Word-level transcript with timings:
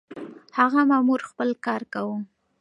هغه 0.57 0.81
مامور 0.89 1.19
خپل 1.29 1.49
کار 1.65 1.81
کاوه. 1.93 2.17